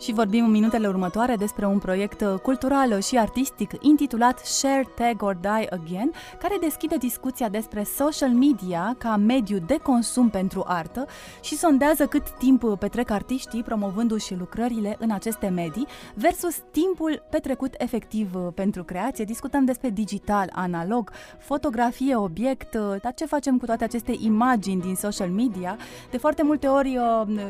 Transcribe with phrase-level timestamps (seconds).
[0.00, 5.22] Și vorbim în minutele următoare despre un proiect uh, cultural și artistic intitulat Share, Tag
[5.22, 11.06] or Die Again, care deschide discuția despre social media ca mediu de consum pentru artă
[11.42, 18.34] și sondează cât timp petrec artiștii promovându-și lucrările în aceste medii versus timpul petrecut efectiv
[18.34, 19.24] uh, pentru creație.
[19.24, 24.94] Discutăm despre digital, analog, fotografie, obiect, uh, dar ce facem cu toate aceste imagini din
[24.94, 25.76] social media?
[26.10, 26.98] De foarte multe ori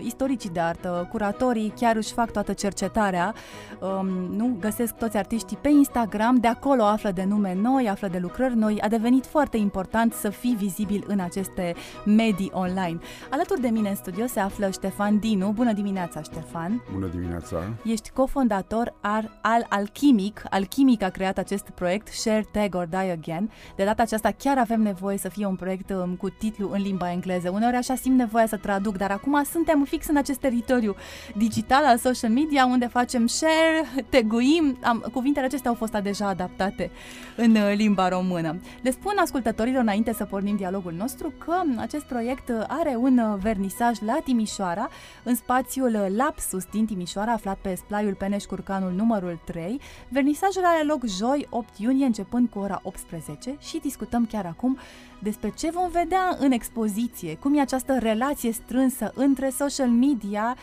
[0.00, 3.34] istoricii de artă, curatorii chiar își fac toată cercetarea,
[3.80, 8.18] um, nu găsesc toți artiștii pe Instagram, de acolo află de nume noi, află de
[8.18, 12.98] lucrări noi, a devenit foarte important să fii vizibil în aceste medii online.
[13.30, 15.50] Alături de mine în studio se află Ștefan Dinu.
[15.50, 16.82] Bună dimineața, Ștefan!
[16.92, 17.56] Bună dimineața!
[17.84, 20.42] Ești cofondator al, al Alchimic.
[20.50, 23.50] Alchimic a creat acest proiect Share, Tag or Die Again.
[23.76, 27.12] De data aceasta chiar avem nevoie să fie un proiect um, cu titlu în limba
[27.12, 27.50] engleză.
[27.50, 30.94] Uneori așa simt nevoia să traduc, dar acum suntem fix în acest teritoriu
[31.36, 36.26] digital al social social media unde facem share, teguim, am, cuvintele acestea au fost deja
[36.26, 36.90] adaptate
[37.36, 38.56] în uh, limba română.
[38.82, 43.38] Le spun ascultătorilor înainte să pornim dialogul nostru că acest proiect uh, are un uh,
[43.42, 44.88] vernisaj la Timișoara,
[45.22, 49.80] în spațiul Lapsus din Timișoara, aflat pe splaiul Peneș Curcanul numărul 3.
[50.08, 54.78] Vernisajul are loc joi 8 iunie începând cu ora 18 și discutăm chiar acum
[55.22, 60.56] despre ce vom vedea în expoziție, cum e această relație strânsă între social media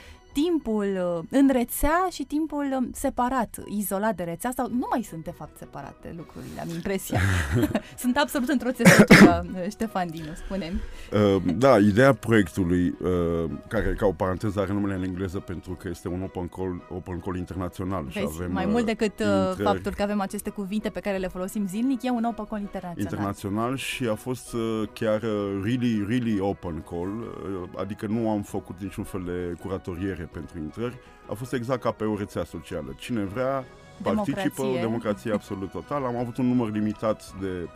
[0.43, 5.23] timpul uh, în rețea și timpul um, separat, izolat de rețea sau nu mai sunt
[5.23, 7.19] de fapt separate lucrurile, am impresia.
[8.03, 10.73] sunt absolut într-o țesătură, uh, Ștefan Dinu, spune
[11.11, 15.87] uh, Da, ideea proiectului, uh, care ca o paranteză are numele în engleză pentru că
[15.89, 18.03] este un open call, open call internațional.
[18.03, 21.27] Vezi, și avem, mai mult decât uh, faptul că avem aceste cuvinte pe care le
[21.27, 23.11] folosim zilnic, e un open call internațional.
[23.11, 28.41] Internațional și a fost uh, chiar uh, really, really open call, uh, adică nu am
[28.41, 30.99] făcut niciun fel de curatoriere pentru intrări,
[31.29, 32.95] a fost exact ca pe o rețea socială.
[32.97, 33.65] Cine vrea,
[34.01, 36.05] participă, democrație, democrație absolut total.
[36.05, 37.69] Am avut un număr limitat de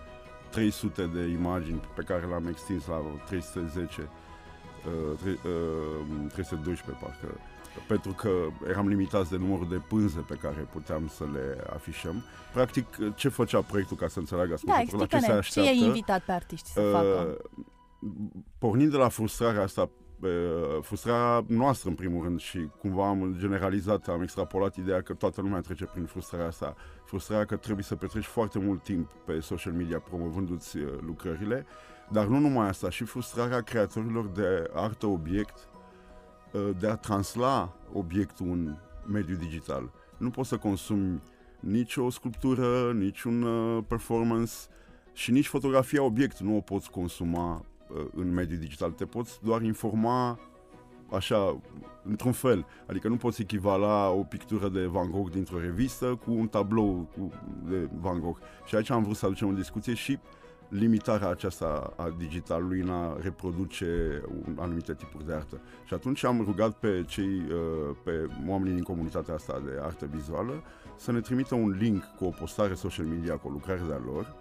[0.51, 4.09] 300 de imagini pe care l-am extins la 310,
[5.11, 7.39] uh, 3, uh, 312 parcă,
[7.87, 8.29] pentru că
[8.67, 12.23] eram limitați de numărul de pânze pe care puteam să le afișăm.
[12.53, 12.85] Practic,
[13.15, 15.71] ce făcea proiectul ca să înțeleagă da, la ce se așteaptă?
[15.71, 17.37] Ce ai invitat pe artiști să uh, facă?
[18.57, 19.89] Pornind de la frustrarea asta
[20.81, 25.59] frustrarea noastră în primul rând și cumva am generalizat, am extrapolat ideea că toată lumea
[25.59, 29.99] trece prin frustrarea asta, frustrarea că trebuie să petreci foarte mult timp pe social media
[29.99, 31.65] promovându-ți uh, lucrările,
[32.09, 35.69] dar nu numai asta, și frustrarea creatorilor de artă obiect
[36.51, 38.75] uh, de a transla obiectul în
[39.11, 39.91] mediul digital.
[40.17, 41.21] Nu poți să consumi
[41.59, 44.53] nici o sculptură, nici un uh, performance
[45.13, 47.70] și nici fotografia obiect nu o poți consuma Uh,
[48.15, 48.91] în mediul digital.
[48.91, 50.39] Te poți doar informa
[51.11, 51.61] așa,
[52.03, 52.65] într-un fel.
[52.87, 57.31] Adică nu poți echivala o pictură de Van Gogh dintr-o revistă cu un tablou cu,
[57.69, 58.37] de Van Gogh.
[58.65, 60.19] Și aici am vrut să aducem o discuție și
[60.69, 64.21] limitarea aceasta a digitalului în a reproduce
[64.55, 65.61] anumite tipuri de artă.
[65.85, 70.63] Și atunci am rugat pe cei, uh, pe oamenii din comunitatea asta de artă vizuală
[70.95, 74.35] să ne trimită un link cu o postare social media cu o lucrare de-a lor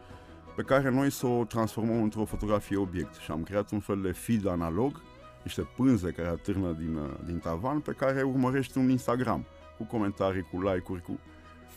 [0.57, 3.15] pe care noi să o transformăm într-o fotografie obiect.
[3.15, 5.03] Și am creat un fel de feed analog,
[5.43, 9.47] niște pânze care atârnă din, din tavan pe care urmărești un Instagram
[9.77, 11.19] cu comentarii, cu like-uri, cu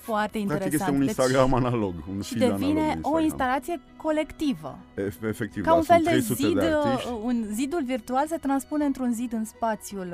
[0.03, 0.69] foarte interesant.
[0.69, 4.77] Practic este un deci Instagram deci, analog, un Și devine o instalație colectivă.
[4.95, 8.85] E, efectiv, Ca da, un fel de zid, de uh, un zidul virtual se transpune
[8.85, 10.07] într-un zid în spațiul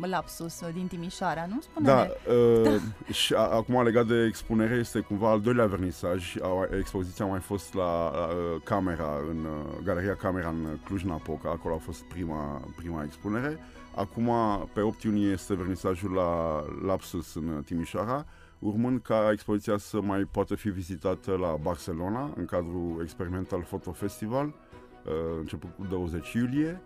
[0.00, 1.60] um, Lapsus uh, din Timișoara, nu?
[1.60, 2.70] spune da, uh, da,
[3.20, 6.34] și a, acum legat de expunere este cumva al doilea vernisaj.
[6.78, 11.78] Expoziția a mai fost la uh, Camera, în uh, Galeria Camera în Cluj-Napoca, acolo a
[11.78, 13.58] fost prima, prima expunere.
[13.94, 14.30] Acum,
[14.72, 18.26] pe 8 iunie, este vernisajul la Lapsus în Timișoara
[18.64, 24.46] urmând ca expoziția să mai poată fi vizitată la Barcelona, în cadrul Experimental Photo Festival,
[24.46, 26.82] uh, început cu 20 iulie,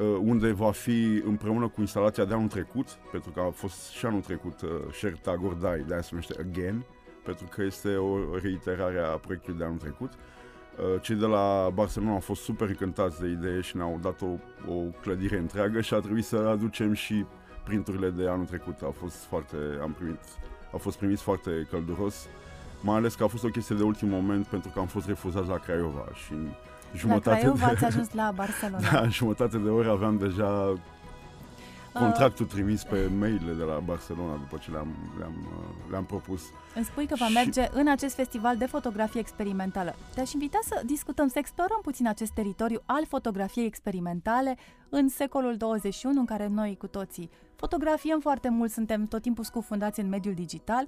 [0.00, 4.06] uh, unde va fi împreună cu instalația de anul trecut, pentru că a fost și
[4.06, 6.84] anul trecut uh, Share Tag or Die, de aia se numește Again,
[7.24, 10.12] pentru că este o reiterare a proiectului de anul trecut.
[11.00, 14.26] Cei de la Barcelona au fost super încântați de idee și ne-au dat o,
[14.72, 17.24] o clădire întreagă și a trebuit să aducem și
[17.64, 18.82] printurile de anul trecut.
[18.82, 20.18] A fost foarte, am primit
[20.72, 22.26] a fost primit foarte călduros,
[22.80, 25.48] mai ales că a fost o chestie de ultim moment pentru că am fost refuzați
[25.48, 26.48] la Craiova și în
[26.94, 27.72] jumătate la Craiova de...
[27.72, 28.90] ați ajuns la Barcelona.
[28.92, 30.74] Da, în jumătate de oră aveam deja
[31.92, 34.88] contractul trimis pe mail de la Barcelona după ce le-am,
[35.18, 35.34] le-am,
[35.90, 36.42] le-am propus.
[36.74, 37.32] Îmi spui că va și...
[37.32, 39.94] merge în acest festival de fotografie experimentală.
[40.14, 44.56] Te-aș invita să discutăm, să explorăm puțin acest teritoriu al fotografiei experimentale
[44.88, 47.30] în secolul 21, în care noi cu toții
[47.62, 50.86] fotografiem foarte mult, suntem tot timpul scufundați în mediul digital.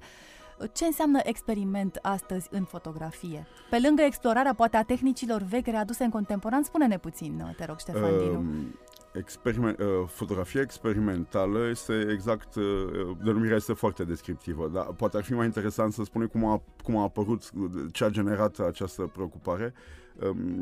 [0.73, 3.47] Ce înseamnă experiment astăzi în fotografie?
[3.69, 8.17] Pe lângă explorarea poate a tehnicilor vechi readuse în contemporan, spune-ne puțin, te rog, Ștefan
[8.17, 8.37] Dinu.
[8.37, 8.79] Um,
[9.13, 15.33] experiment, uh, fotografia experimentală este exact, uh, denumirea este foarte descriptivă, dar poate ar fi
[15.33, 17.51] mai interesant să spunem cum a, cum a apărut,
[17.91, 19.73] ce a generat această preocupare.
[19.75, 20.04] Uh,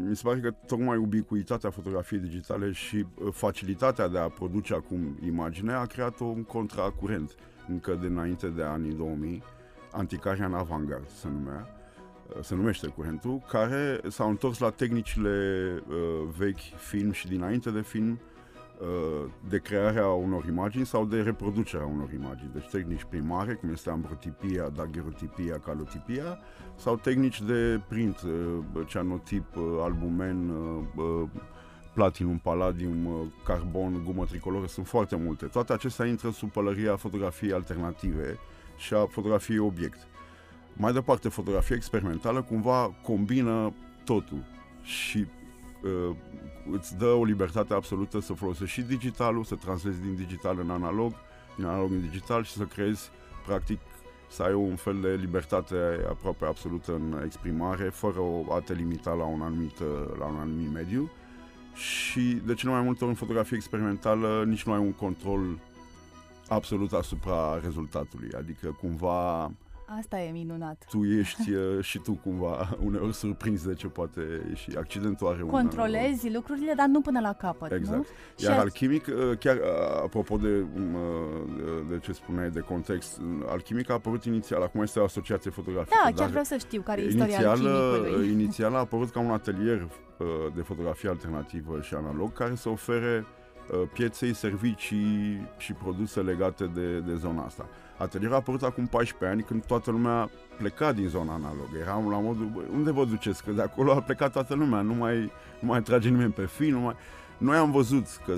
[0.07, 5.17] mi se pare că tocmai ubicuitatea fotografiei digitale și uh, facilitatea de a produce acum
[5.25, 7.35] imagine a creat un contracurent
[7.67, 9.43] încă dinainte de anii 2000,
[9.91, 11.67] Anticarian Avantgard se numea,
[12.35, 15.29] uh, se numește curentul, care s-au întors la tehnicile
[15.87, 15.95] uh,
[16.37, 18.32] vechi film și dinainte de film Uh,
[19.49, 22.49] de crearea unor imagini sau de reproducerea unor imagini.
[22.53, 26.39] Deci tehnici primare, cum este ambrotipia, daguerotipia, calotipia,
[26.75, 30.51] sau tehnici de print, uh, cianotip, uh, albumen,
[31.93, 35.45] platinum, palladium, carbon, gumă tricoloră, sunt foarte multe.
[35.45, 38.39] Toate acestea intră sub pălăria fotografiei alternative
[38.77, 40.07] și a fotografiei obiect.
[40.73, 43.73] Mai departe, fotografia experimentală cumva combină
[44.05, 44.43] totul
[44.81, 45.25] și
[45.83, 46.15] uh,
[46.71, 51.13] îți dă o libertate absolută să folosești și digitalul, să translezi din digital în analog,
[51.55, 53.09] din analog în digital și să creezi,
[53.45, 53.79] practic,
[54.29, 55.75] să ai un fel de libertate
[56.09, 58.19] aproape absolută în exprimare, fără
[58.49, 59.79] a te limita la un anumit,
[60.17, 61.11] la un anumit mediu.
[61.73, 65.59] Și de cele mai multe ori în fotografie experimentală nici nu ai un control
[66.47, 68.29] absolut asupra rezultatului.
[68.37, 69.51] Adică cumva
[69.85, 70.85] Asta e minunat.
[70.89, 74.77] Tu ești uh, și tu cumva uneori surprins de ce poate ieși.
[74.77, 77.97] Accidentul are Controlezi un, lucrurile, dar nu până la capăt, Exact.
[77.97, 78.05] Nu?
[78.37, 79.61] Iar și alchimic, uh, chiar uh,
[80.03, 80.65] apropo de,
[81.89, 85.95] de ce spuneai de context, alchimic a apărut inițial, acum este o asociație fotografică.
[86.03, 88.31] Da, chiar vreau să știu care e istoria inițial, alchimicului.
[88.31, 89.87] Inițial a apărut ca un atelier
[90.55, 93.25] de fotografie alternativă și analog care să ofere
[93.93, 97.67] pieței servicii și produse legate de, de zona asta.
[97.97, 101.77] Atelierul a apărut acum 14 ani când toată lumea pleca din zona analogă.
[101.81, 103.43] Eram la modul, bă, unde vă duceți?
[103.43, 106.71] Că de acolo a plecat toată lumea, nu mai, nu mai trage nimeni pe film.
[106.71, 106.95] Nu mai...
[107.37, 108.33] Noi am văzut că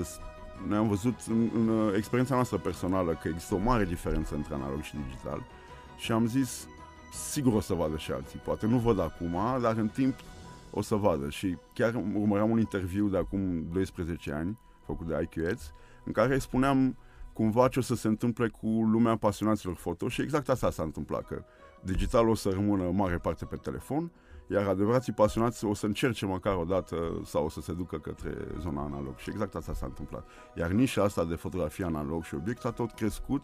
[0.68, 4.54] noi am văzut în, în uh, experiența noastră personală că există o mare diferență între
[4.54, 5.46] analog și digital
[5.96, 6.66] și am zis,
[7.30, 8.38] sigur o să vadă și alții.
[8.44, 10.14] Poate nu văd acum, dar în timp
[10.70, 11.30] o să vadă.
[11.30, 15.72] Și chiar urmăream un interviu de acum 12 ani, făcut de IQ Ads,
[16.04, 16.96] în care spuneam
[17.32, 21.26] cumva ce o să se întâmple cu lumea pasionaților foto și exact asta s-a întâmplat,
[21.26, 21.44] că
[21.82, 24.12] digitalul o să rămână mare parte pe telefon,
[24.50, 28.34] iar adevărații pasionați o să încerce măcar o dată sau o să se ducă către
[28.60, 30.28] zona analog și exact asta s-a întâmplat.
[30.54, 33.42] Iar nișa asta de fotografie analog și obiect a tot crescut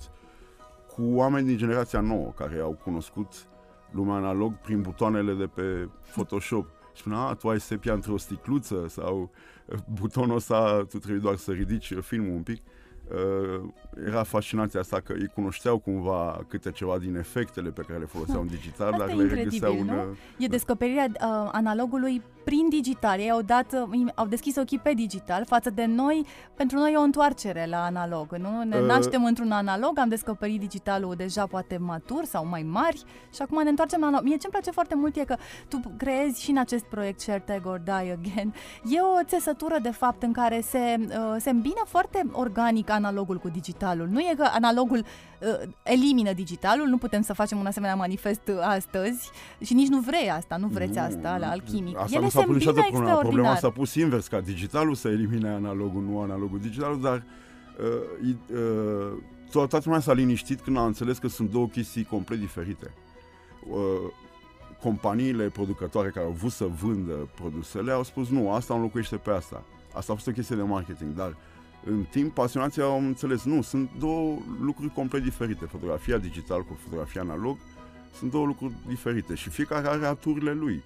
[0.95, 3.47] cu oameni din generația nouă care au cunoscut
[3.91, 6.67] lumea analog prin butoanele de pe Photoshop.
[6.93, 9.31] Și spunea, tu ai sepia într-o sticluță sau
[10.00, 12.61] butonul ăsta, tu trebuie doar să ridici filmul un pic
[13.11, 13.69] uh,
[14.06, 18.41] era fascinația asta că ei cunoșteau cumva câte ceva din efectele pe care le foloseau
[18.41, 19.87] în digital, Asta dar le regăseau în...
[19.87, 20.17] Nu?
[20.39, 23.19] E descoperirea uh, analogului prin digital.
[23.19, 26.27] Ei au, dat, uh, au deschis ochii pe digital față de noi.
[26.55, 28.37] Pentru noi e o întoarcere la analog.
[28.37, 28.62] Nu?
[28.62, 33.03] Ne uh, naștem într-un analog, am descoperit digitalul deja poate matur sau mai mari
[33.35, 34.27] și acum ne întoarcem la analog.
[34.27, 35.37] Mie ce-mi place foarte mult e că
[35.69, 38.55] tu creezi și în acest proiect Share Tag or Die Again.
[38.85, 43.49] E o țesătură de fapt în care se, uh, se îmbină foarte organic analogul cu
[43.49, 44.09] digitalul.
[44.09, 49.31] Nu e că analogul uh, elimină digitalul, nu putem să facem un asemenea manifest astăzi
[49.61, 51.99] și nici nu vrei asta, nu vreți nu, asta la alchimic.
[51.99, 53.19] Asta Ele nu s-a pus niciodată problema.
[53.19, 57.25] Problema s-a pus invers, ca digitalul să elimine analogul, nu analogul digitalul, dar
[58.23, 59.19] uh, uh,
[59.51, 62.95] toată lumea s-a liniștit când a înțeles că sunt două chestii complet diferite.
[63.71, 63.77] Uh,
[64.81, 69.65] companiile producătoare care au vrut să vândă produsele au spus nu, asta înlocuiește pe asta.
[69.95, 71.37] Asta a fost o chestie de marketing, dar
[71.85, 75.65] în timp pasionații au înțeles, nu, sunt două lucruri complet diferite.
[75.65, 77.57] Fotografia digital cu fotografia analog
[78.19, 80.83] sunt două lucruri diferite și fiecare are aturile lui.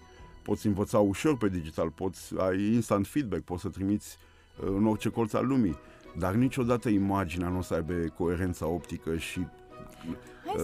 [0.46, 4.18] Poți învăța ușor pe digital, poți ai instant feedback, poți să trimiți
[4.60, 5.78] uh, în orice colț al lumii,
[6.18, 9.46] dar niciodată imaginea nu o să aibă coerența optică și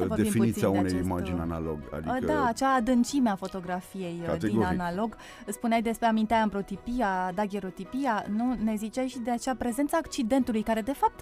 [0.01, 1.79] Uh, definiția unei de imagini uh, analog.
[1.93, 4.69] Adică da, acea adâncime a fotografiei uh, categoric.
[4.69, 5.17] din analog.
[5.47, 8.57] Spuneai despre amintea ambrotipia, dagherotipia, nu?
[8.65, 11.21] Ne ziceai și de acea prezență accidentului, care de fapt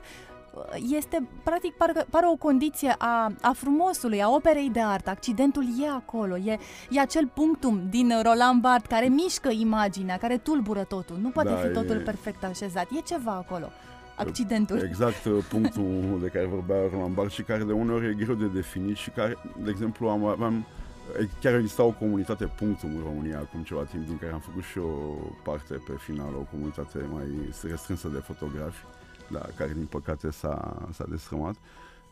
[0.90, 5.10] este practic parcă, pare o condiție a, a frumosului, a operei de artă.
[5.10, 6.58] Accidentul e acolo, e,
[6.90, 11.18] e acel punctum din Roland Barthes care mișcă imaginea, care tulbură totul.
[11.20, 11.98] Nu poate da, fi totul e...
[11.98, 12.86] perfect așezat.
[12.90, 13.70] E ceva acolo.
[14.16, 14.78] accidentul.
[14.78, 18.46] Exact uh, punctul de care vorbea Roland Barthes și care de uneori e greu de
[18.46, 20.66] definit și care, de exemplu, am, aveam
[21.40, 24.78] chiar exista o comunitate punctum în România acum ceva timp, din care am făcut și
[24.78, 24.90] o
[25.42, 27.26] parte pe final, o comunitate mai
[27.62, 28.84] restrânsă de fotografi,
[29.30, 31.54] da, care din păcate s-a, s-a destrămat.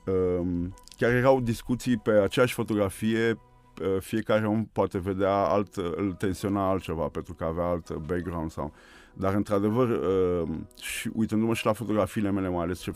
[0.07, 6.69] Um, chiar erau discuții pe aceeași fotografie, uh, fiecare om poate vedea alt, îl tensiona
[6.69, 8.73] altceva, pentru că avea alt background sau...
[9.13, 10.49] Dar, într-adevăr, uh,
[10.83, 12.93] și uitându-mă și la fotografiile mele, mai ales ce,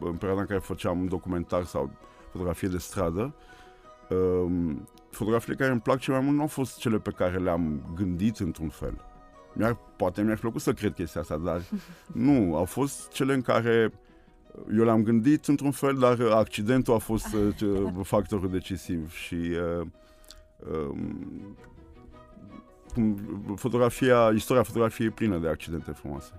[0.00, 1.90] în perioada în care făceam un documentar sau
[2.30, 3.34] fotografie de stradă,
[4.08, 7.92] um, fotografiile care îmi plac cel mai mult nu au fost cele pe care le-am
[7.94, 9.04] gândit într-un fel.
[9.56, 11.62] Mi-ar, poate mi-ar plăcut să cred chestia asta, dar
[12.12, 13.92] nu, au fost cele în care
[14.76, 17.52] eu le-am gândit într-un fel, dar accidentul a fost uh,
[18.02, 19.86] factorul decisiv și uh,
[20.70, 20.96] uh,
[23.56, 26.32] fotografia, istoria fotografiei e plină de accidente frumoase.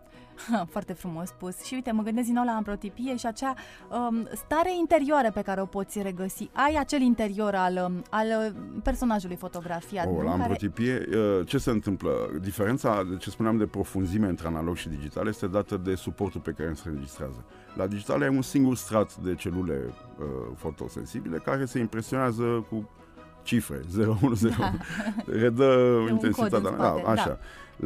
[0.74, 1.64] Foarte frumos spus.
[1.64, 3.54] Și uite, mă gândesc din nou la ambrotipie și acea
[3.90, 6.50] um, stare interioară pe care o poți regăsi.
[6.54, 10.08] Ai acel interior al, um, al uh, personajului fotografiat.
[10.08, 11.18] Oh, la ambrotipie, care...
[11.18, 12.12] Uh, ce se întâmplă?
[12.42, 16.52] Diferența, de ce spuneam de profunzime între analog și digital este dată de suportul pe
[16.52, 17.46] care se înregistrează.
[17.74, 19.82] La digital ai un singur strat de celule
[20.20, 20.26] uh,
[20.56, 22.90] fotosensibile care se impresionează cu
[23.44, 23.82] cifre,
[24.34, 24.72] 010, da.
[25.26, 26.60] redă intensitatea.
[26.60, 27.28] Da, așa.
[27.28, 27.38] Da.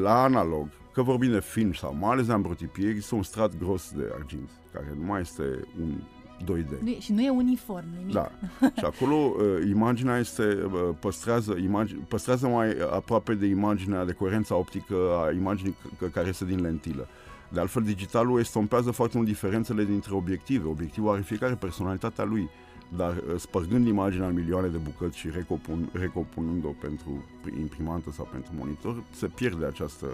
[0.01, 3.91] La analog, că vorbim de film sau mai ales de ambrotipie, există un strat gros
[3.95, 5.43] de argint, care nu mai este
[5.81, 6.01] un
[6.43, 6.79] 2D.
[6.79, 8.13] Nu, și nu e uniform nimic.
[8.13, 8.31] Da.
[8.77, 14.55] și acolo uh, imaginea este, uh, păstrează, imagi, păstrează mai aproape de imaginea, de coerența
[14.55, 15.75] optică a imaginii
[16.13, 17.07] care este din lentilă.
[17.49, 20.67] De altfel, digitalul estompează foarte mult diferențele dintre obiective.
[20.67, 22.49] Obiectivul are fiecare personalitatea lui,
[22.97, 27.23] dar uh, spărgând imaginea în milioane de bucăți și recopun, recopunând-o pentru
[27.59, 30.07] imprimantă sau pentru monitor, se pierde această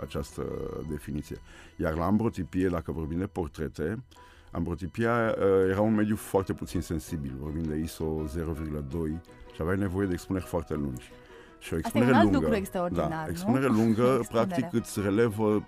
[0.00, 0.44] această
[0.88, 1.36] definiție.
[1.76, 4.04] Iar la ambrotipie, dacă vorbim de portrete,
[4.50, 9.20] ambrotipia uh, era un mediu foarte puțin sensibil, vorbim de ISO 0,2
[9.54, 11.10] și aveai nevoie de expuneri foarte lungi.
[11.58, 13.74] Și o expunere Asta e un alt lungă, lucru extraordinar, da, expunere nu?
[13.80, 15.62] lungă, practic îți relevă uh,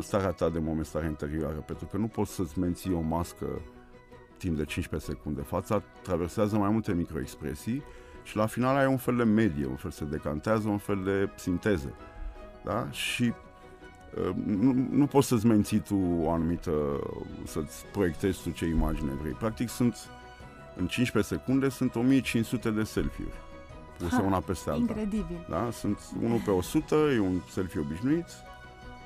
[0.00, 3.46] starea ta de moment, starea interioară, pentru că nu poți să-ți menții o mască
[4.36, 5.40] timp de 15 secunde.
[5.40, 7.82] Fața traversează mai multe microexpresii
[8.22, 11.30] și la final ai un fel de medie, un fel se decantează, un fel de
[11.36, 11.94] sinteză.
[12.64, 12.90] Da?
[12.90, 13.32] Și
[14.44, 16.72] nu, nu poți să-ți menții tu o anumită,
[17.44, 19.32] să-ți proiectezi tu ce imagine vrei.
[19.32, 19.96] Practic sunt,
[20.76, 23.36] în 15 secunde, sunt 1500 de selfie-uri
[24.02, 24.80] puse ha, una peste alta.
[24.80, 25.46] Incredibil.
[25.48, 25.68] Da?
[25.72, 28.26] Sunt unul pe 100, e un selfie obișnuit,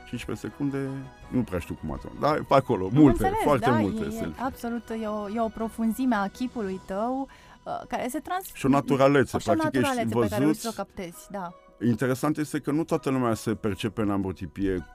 [0.09, 0.89] 15 secunde,
[1.29, 2.15] nu prea știu cum atunci.
[2.21, 4.43] Dar pe acolo, multe, înțeles, foarte da, multe e, selfie.
[4.45, 7.29] Absolut, e o, e o profunzime a chipului tău
[7.63, 8.45] uh, care se trans...
[8.53, 10.31] Și o naturalețe, o practic o naturalețe ești văzut.
[10.31, 11.55] pe care o captezi, da.
[11.87, 14.87] Interesant este că nu toată lumea se percepe în ambrotipie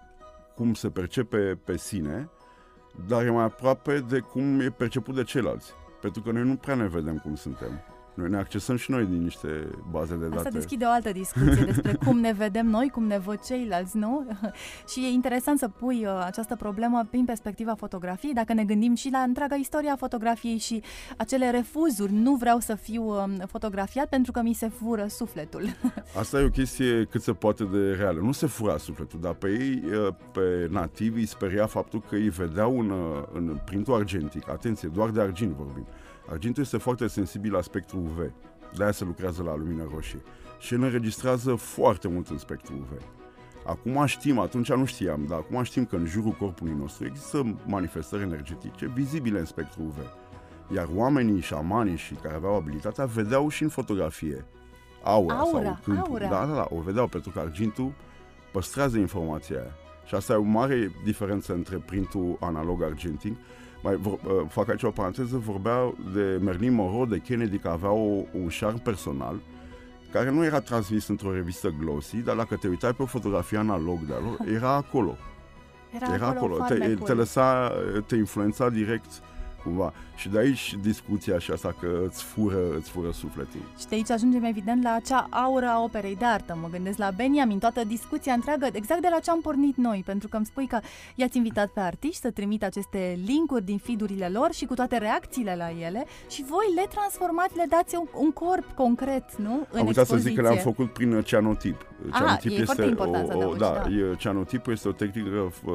[0.62, 2.30] cum se percepe pe sine,
[3.08, 5.74] dar e mai aproape de cum e perceput de ceilalți.
[6.02, 7.82] Pentru că noi nu prea ne vedem cum suntem.
[8.14, 10.36] Noi ne accesăm și noi din niște baze de date.
[10.36, 14.28] Asta deschide o altă discuție despre cum ne vedem noi, cum ne văd ceilalți, nu?
[14.92, 19.10] și e interesant să pui uh, această problemă prin perspectiva fotografiei, dacă ne gândim și
[19.12, 20.82] la întreaga istoria fotografiei și
[21.18, 22.14] acele refuzuri.
[22.14, 25.64] Nu vreau să fiu uh, fotografiat pentru că mi se fură sufletul.
[26.20, 28.20] Asta e o chestie cât se poate de reală.
[28.22, 32.30] Nu se fura sufletul, dar pe ei, uh, pe nativi, îi speria faptul că îi
[32.30, 34.50] vedeau în, uh, în printul argentic.
[34.50, 35.86] Atenție, doar de argint vorbim
[36.30, 38.32] Argintul este foarte sensibil la spectru UV,
[38.76, 40.22] de-aia se lucrează la lumină roșie
[40.60, 43.02] și îl înregistrează foarte mult în spectru UV.
[43.66, 48.22] Acum știm, atunci nu știam, dar acum știm că în jurul corpului nostru există manifestări
[48.22, 49.98] energetice vizibile în spectru UV.
[50.76, 54.46] Iar oamenii, șamanii și care aveau abilitatea vedeau și în fotografie
[55.04, 56.12] aura, aura sau câmpul.
[56.12, 56.28] Aura.
[56.28, 57.94] Da, da, da, o vedeau pentru că argintul
[58.52, 59.72] păstrează informația aia.
[60.06, 63.38] Și asta e o mare diferență între printul analog argentic
[63.84, 67.92] mai vor, uh, fac aici o paranteză, vorbea de Merlin Monroe, de Kennedy, că avea
[67.92, 69.40] o, un șarm personal
[70.12, 74.00] care nu era transmis într-o revistă glossy, dar dacă te uitai pe o fotografie analog
[74.00, 75.18] de lor, era acolo.
[75.92, 76.80] Era, era acolo, acolo.
[76.80, 77.72] Te, te lăsa,
[78.06, 79.22] te influența direct
[79.64, 79.94] cumva.
[80.16, 83.60] Și de aici discuția și asta că îți fură, îți fură sufletul.
[83.80, 86.58] Și de aici ajungem evident la acea aură a operei de artă.
[86.62, 90.28] Mă gândesc la Benjamin, toată discuția întreagă, exact de la ce am pornit noi, pentru
[90.28, 90.80] că îmi spui că
[91.16, 94.00] i-ați invitat pe artiști să trimit aceste linkuri din feed
[94.32, 98.32] lor și cu toate reacțiile la ele și voi le transformați, le dați un, un
[98.32, 99.68] corp concret, nu?
[99.72, 101.86] În am uitat să zic că le-am făcut prin cianotip.
[102.14, 104.16] Cianotip Aha, este o, o, da, da.
[104.16, 105.74] cianotipul este o tehnică uh,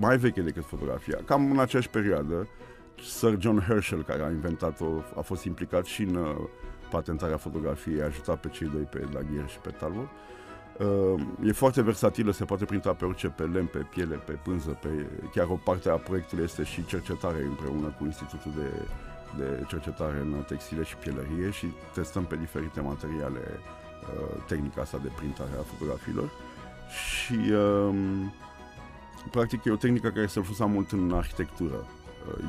[0.00, 2.48] mai veche decât fotografia, cam în aceeași perioadă
[3.02, 4.86] Sir John Herschel, care a inventat-o,
[5.16, 6.36] a fost implicat și în uh,
[6.90, 10.08] patentarea fotografiei, a ajutat pe cei doi, pe Daguerre și pe Talbot.
[10.78, 14.70] Uh, e foarte versatilă, se poate printa pe orice, pe lemn, pe piele, pe pânză,
[14.70, 14.88] pe...
[15.34, 18.70] chiar o parte a proiectului este și cercetare împreună cu Institutul de,
[19.36, 25.10] de Cercetare în Textile și Pielărie și testăm pe diferite materiale uh, tehnica asta de
[25.16, 26.30] printare a fotografiilor
[26.88, 28.32] și um,
[29.30, 31.86] practic e o tehnică care se folosa mult în arhitectură.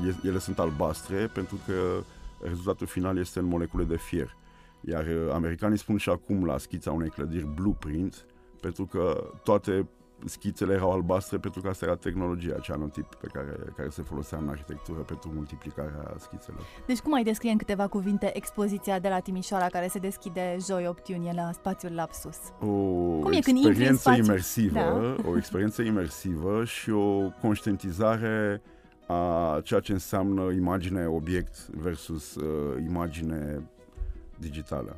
[0.03, 2.03] Uh, ele sunt albastre pentru că
[2.41, 4.35] rezultatul final este în molecule de fier.
[4.81, 8.25] Iar uh, americanii spun și acum la schița unei clădiri blueprint,
[8.59, 9.87] pentru că toate
[10.25, 14.49] schițele erau albastre pentru că asta era tehnologia, ceanotip pe care, care se folosea în
[14.49, 16.61] arhitectură pentru multiplicarea schițelor.
[16.85, 20.87] Deci cum ai descrie în câteva cuvinte expoziția de la Timișoara care se deschide joi
[20.87, 22.37] 8 iunie la spațiul Lapsus?
[22.59, 22.65] O
[23.19, 25.15] cum experiență imersivă, da?
[25.29, 28.61] o experiență imersivă și o conștientizare
[29.11, 33.61] a ceea ce înseamnă imagine obiect versus uh, imagine
[34.37, 34.97] digitală.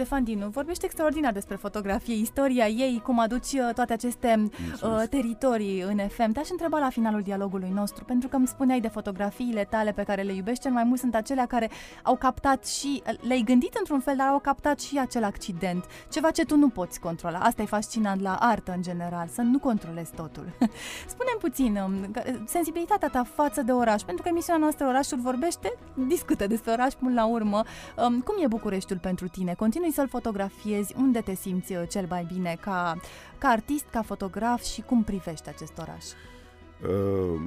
[0.00, 4.50] Ștefan Dinu vorbește extraordinar despre fotografie, istoria ei, cum aduci uh, toate aceste
[4.82, 6.32] uh, teritorii în FM.
[6.32, 10.22] Te-aș întreba la finalul dialogului nostru, pentru că îmi spuneai de fotografiile tale pe care
[10.22, 11.70] le iubești cel mai mult sunt acelea care
[12.02, 16.30] au captat și, uh, le-ai gândit într-un fel, dar au captat și acel accident, ceva
[16.30, 17.38] ce tu nu poți controla.
[17.38, 20.44] Asta e fascinant la artă în general, să nu controlezi totul.
[21.14, 22.10] spune puțin, um,
[22.46, 25.72] sensibilitatea ta față de oraș, pentru că emisiunea noastră Orașul vorbește,
[26.06, 27.62] discută despre oraș până la urmă.
[27.96, 29.54] Um, cum e Bucureștiul pentru tine?
[29.54, 32.96] Continui să-l fotografiezi, unde te simți uh, cel mai bine ca,
[33.38, 36.04] ca artist, ca fotograf și cum privești acest oraș?
[36.82, 37.40] Uh,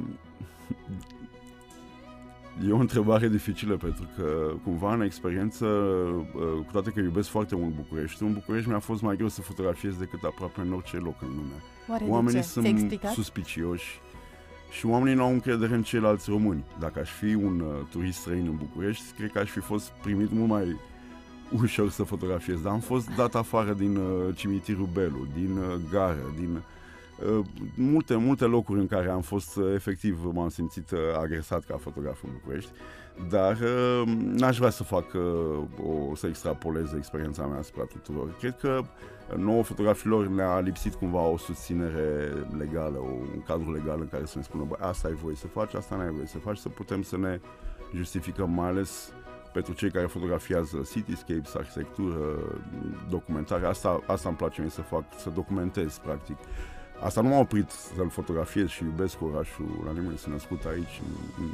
[2.68, 7.56] E o întrebare dificilă pentru că cumva în experiență, uh, cu toate că iubesc foarte
[7.56, 11.22] mult București, în București mi-a fost mai greu să fotografiez decât aproape în orice loc
[11.22, 11.64] în lume.
[11.90, 14.02] Oare oamenii sunt suspicioși
[14.72, 16.64] și oamenii nu au încredere în ceilalți români.
[16.80, 20.32] Dacă aș fi un uh, turist străin în București, cred că aș fi fost primit
[20.32, 20.80] mult mai
[21.62, 26.34] ușor să fotografiez, dar am fost dat afară din uh, cimitirul Belu, din uh, gară,
[26.40, 26.62] din
[27.38, 27.46] uh,
[27.76, 32.24] multe, multe locuri în care am fost uh, efectiv, m-am simțit uh, agresat ca fotograf
[32.24, 32.72] în București,
[33.30, 35.22] dar uh, n-aș vrea să fac uh,
[36.10, 38.36] o, să extrapolez experiența mea asupra tuturor.
[38.40, 38.82] Cred că
[39.38, 44.38] nouă fotografilor ne-a lipsit cumva o susținere legală, o, un cadru legal în care să
[44.38, 47.02] ne spună, bă, asta ai voie să faci, asta n-ai voie să faci, să putem
[47.02, 47.40] să ne
[47.96, 49.14] justificăm, mai ales
[49.54, 52.40] pentru cei care fotografiază cityscapes, arhitectură,
[53.10, 56.38] documentare, asta, asta îmi place mie să fac, să documentez, practic.
[57.04, 61.44] Asta nu m-a oprit să-l fotografiez și iubesc orașul la nimeni, sunt născut aici, în,
[61.44, 61.50] în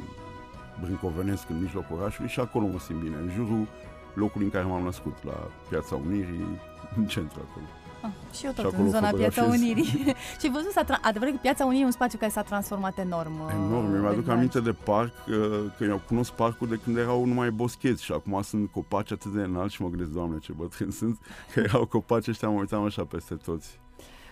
[0.80, 3.68] Brâncovenesc, în mijlocul orașului și acolo mă simt bine, în jurul
[4.14, 6.60] locului în care m-am născut, la Piața Unirii,
[6.96, 7.66] în centru acolo.
[8.02, 9.84] Ah, și eu tot și în zona Piața Unirii.
[10.40, 13.32] și ai văzut, tra- adevărat că Piața Unirii e un spațiu care s-a transformat enorm.
[13.50, 15.34] Enorm, mi aduc aminte de parc, uh,
[15.78, 19.40] că eu cunosc parcul de când erau numai boscheți și acum sunt copaci atât de
[19.42, 21.18] înalți și mă gândesc, Doamne, ce bătrân sunt,
[21.52, 23.80] că erau copaci ăștia, mă uitam așa peste toți.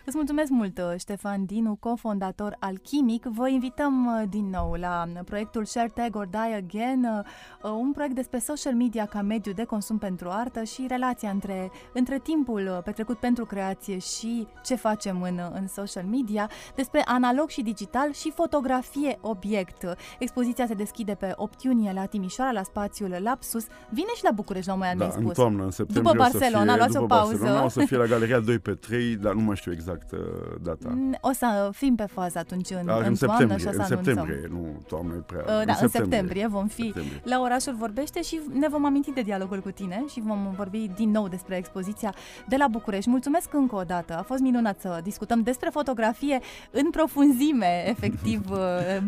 [0.09, 3.25] Îți mulțumesc mult, uh, Ștefan Dinu, cofondator al Chimic.
[3.25, 7.25] Vă invităm uh, din nou la proiectul Share Tag or Die Again,
[7.63, 11.71] uh, un proiect despre social media ca mediu de consum pentru artă și relația între,
[11.93, 17.63] între timpul petrecut pentru creație și ce facem în, în social media, despre analog și
[17.63, 19.97] digital și fotografie obiect.
[20.19, 23.67] Expoziția se deschide pe 8 iunie la Timișoara, la spațiul Lapsus.
[23.91, 25.25] Vine și la București, la un moment da, spus.
[25.25, 27.37] în toamnă, în septembrie După Barcelona, luați o pauză.
[27.37, 30.13] Barcelona, o să fie la Galeria 2 pe 3, dar nu mai știu exact exact
[30.13, 30.99] uh, data.
[31.21, 33.85] O să fim pe fază atunci în, Dar în, în septembrie, și o să în
[33.85, 35.41] septembrie, nu toamnă e prea.
[35.41, 35.85] Uh, da, în septembrie.
[35.85, 37.21] în septembrie vom fi septembrie.
[37.25, 41.11] la Orașul Vorbește și ne vom aminti de dialogul cu tine și vom vorbi din
[41.11, 42.15] nou despre expoziția
[42.49, 43.11] de la București.
[43.11, 48.59] Mulțumesc încă o dată, a fost minunat să discutăm despre fotografie în profunzime, efectiv, uh,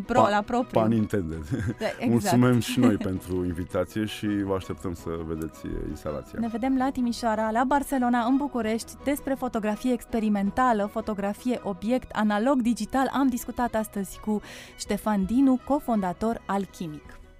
[0.06, 0.80] pro, pa, la propriu.
[0.80, 1.48] Pan intended.
[1.78, 2.36] Da, exact.
[2.36, 6.38] Mulțumim și noi pentru invitație și vă așteptăm să vedeți instalația.
[6.40, 13.10] Ne vedem la Timișoara, la Barcelona, în București, despre fotografie experimentală, fotografie obiect analog digital
[13.12, 14.40] am discutat astăzi cu
[14.78, 17.19] Ștefan Dinu, cofondator al Chimic.